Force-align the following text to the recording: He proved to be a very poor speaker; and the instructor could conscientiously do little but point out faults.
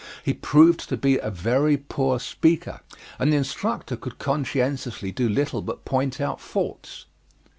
He 0.23 0.33
proved 0.33 0.89
to 0.89 0.97
be 0.97 1.19
a 1.19 1.29
very 1.29 1.77
poor 1.77 2.19
speaker; 2.19 2.79
and 3.19 3.31
the 3.31 3.37
instructor 3.37 3.95
could 3.95 4.17
conscientiously 4.17 5.11
do 5.11 5.29
little 5.29 5.61
but 5.61 5.85
point 5.85 6.19
out 6.19 6.41
faults. 6.41 7.05